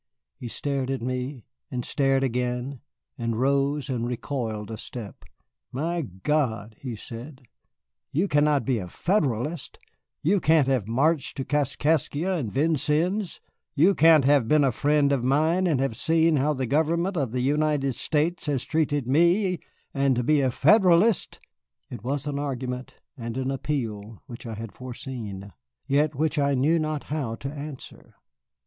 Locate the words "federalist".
8.87-9.77, 20.49-21.39